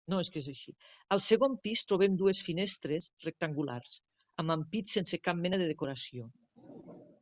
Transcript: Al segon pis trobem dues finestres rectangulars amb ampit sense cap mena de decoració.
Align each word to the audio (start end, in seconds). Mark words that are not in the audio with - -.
Al 1.15 1.21
segon 1.25 1.57
pis 1.67 1.83
trobem 1.91 2.17
dues 2.23 2.41
finestres 2.49 3.11
rectangulars 3.29 4.01
amb 4.45 4.59
ampit 4.59 4.99
sense 4.99 5.25
cap 5.27 5.45
mena 5.47 5.65
de 5.65 5.73
decoració. 5.77 6.31